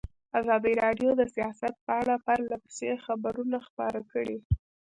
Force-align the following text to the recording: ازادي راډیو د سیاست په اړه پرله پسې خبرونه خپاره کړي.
ازادي 0.39 0.73
راډیو 0.83 1.09
د 1.15 1.21
سیاست 1.35 1.73
په 1.85 1.91
اړه 2.01 2.15
پرله 2.25 2.55
پسې 2.63 2.89
خبرونه 3.05 3.57
خپاره 3.67 3.99
کړي. 4.11 4.37